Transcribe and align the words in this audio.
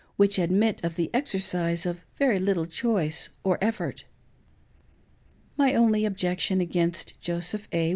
which 0.17 0.39
admit 0.39 0.83
of 0.83 0.95
the 0.95 1.11
pxercise 1.13 1.85
of 1.85 2.03
very 2.17 2.39
Uttle 2.39 2.67
choice 2.67 3.29
or 3.43 3.59
effort, 3.63 4.05
My 5.57 5.75
only 5.75 6.05
objection 6.05 6.59
against 6.59 7.21
Joseph 7.21 7.67
A. 7.71 7.89